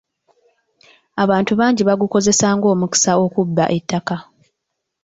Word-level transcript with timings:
Abantu 1.23 1.51
bangi 1.59 1.81
baagukozesa 1.83 2.45
ng'omukisa 2.55 3.11
okubba 3.25 3.65
ettaka. 3.77 4.17